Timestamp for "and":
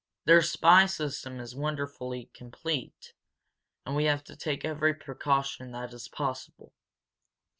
3.85-3.95